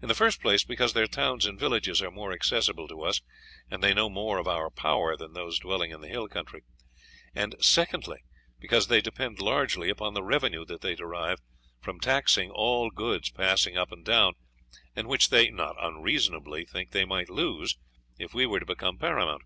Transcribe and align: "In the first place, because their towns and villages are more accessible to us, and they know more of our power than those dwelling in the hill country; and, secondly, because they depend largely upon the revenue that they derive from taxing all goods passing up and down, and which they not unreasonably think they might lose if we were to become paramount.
"In 0.00 0.06
the 0.06 0.14
first 0.14 0.40
place, 0.40 0.62
because 0.62 0.92
their 0.92 1.08
towns 1.08 1.44
and 1.44 1.58
villages 1.58 2.00
are 2.00 2.12
more 2.12 2.30
accessible 2.30 2.86
to 2.86 3.02
us, 3.02 3.20
and 3.68 3.82
they 3.82 3.92
know 3.92 4.08
more 4.08 4.38
of 4.38 4.46
our 4.46 4.70
power 4.70 5.16
than 5.16 5.32
those 5.32 5.58
dwelling 5.58 5.90
in 5.90 6.00
the 6.00 6.06
hill 6.06 6.28
country; 6.28 6.62
and, 7.34 7.56
secondly, 7.58 8.18
because 8.60 8.86
they 8.86 9.00
depend 9.00 9.40
largely 9.40 9.90
upon 9.90 10.14
the 10.14 10.22
revenue 10.22 10.64
that 10.66 10.80
they 10.80 10.94
derive 10.94 11.40
from 11.80 11.98
taxing 11.98 12.52
all 12.52 12.88
goods 12.90 13.30
passing 13.32 13.76
up 13.76 13.90
and 13.90 14.04
down, 14.04 14.34
and 14.94 15.08
which 15.08 15.28
they 15.28 15.50
not 15.50 15.74
unreasonably 15.84 16.64
think 16.64 16.92
they 16.92 17.04
might 17.04 17.28
lose 17.28 17.76
if 18.16 18.32
we 18.32 18.46
were 18.46 18.60
to 18.60 18.64
become 18.66 18.96
paramount. 18.96 19.42